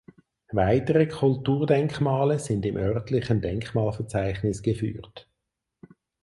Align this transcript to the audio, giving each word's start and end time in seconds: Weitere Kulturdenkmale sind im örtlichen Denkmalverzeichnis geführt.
Weitere 0.53 1.05
Kulturdenkmale 1.05 2.39
sind 2.39 2.65
im 2.65 2.75
örtlichen 2.75 3.39
Denkmalverzeichnis 3.39 4.63
geführt. 4.63 5.29